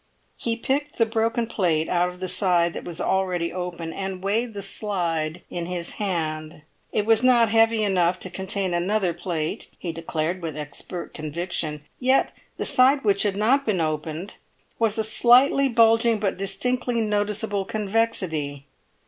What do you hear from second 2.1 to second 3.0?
the side that was